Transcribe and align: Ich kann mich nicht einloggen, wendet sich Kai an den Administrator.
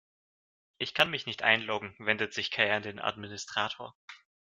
Ich 0.79 0.95
kann 0.95 1.11
mich 1.11 1.27
nicht 1.27 1.43
einloggen, 1.43 1.93
wendet 1.99 2.33
sich 2.33 2.49
Kai 2.49 2.73
an 2.75 2.81
den 2.81 2.97
Administrator. 2.97 3.93